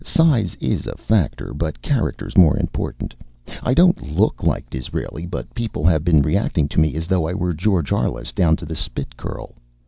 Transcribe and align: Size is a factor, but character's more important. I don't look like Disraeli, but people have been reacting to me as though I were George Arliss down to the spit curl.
Size 0.03 0.57
is 0.59 0.87
a 0.87 0.97
factor, 0.97 1.53
but 1.53 1.79
character's 1.79 2.35
more 2.35 2.57
important. 2.57 3.13
I 3.61 3.75
don't 3.75 4.01
look 4.15 4.41
like 4.41 4.67
Disraeli, 4.67 5.27
but 5.27 5.53
people 5.53 5.83
have 5.85 6.03
been 6.03 6.23
reacting 6.23 6.67
to 6.69 6.79
me 6.79 6.95
as 6.95 7.05
though 7.05 7.27
I 7.27 7.35
were 7.35 7.53
George 7.53 7.91
Arliss 7.91 8.33
down 8.33 8.55
to 8.55 8.65
the 8.65 8.75
spit 8.75 9.15
curl. 9.15 9.53